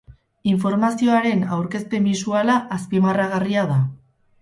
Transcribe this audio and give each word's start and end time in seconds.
Informazioaren 0.51 1.45
aurkezpen 1.59 2.09
bisuala 2.09 2.59
azpimarragarria 2.81 3.71
da. 3.75 3.83